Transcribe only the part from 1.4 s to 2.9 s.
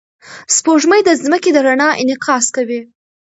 د رڼا انعکاس کوي.